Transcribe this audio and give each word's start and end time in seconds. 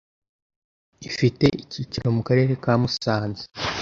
Ifite 1.09 1.45
icyicaro 1.63 2.09
mu 2.17 2.21
Karere 2.27 2.51
ka 2.63 2.73
Musanze 2.81 3.43